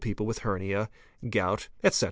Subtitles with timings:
[0.01, 0.89] people with hernia,
[1.29, 1.93] gout, ete.